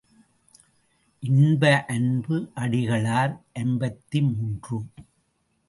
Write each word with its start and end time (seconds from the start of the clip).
இன்ப 1.23 1.63
அன்பு 1.87 2.37
அடிகளார் 2.55 3.33
ஐம்பத்து 3.53 4.21
மூன்று. 4.21 4.77